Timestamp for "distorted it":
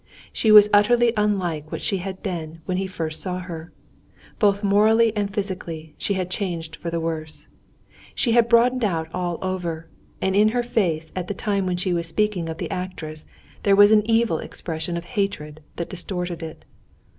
15.91-16.65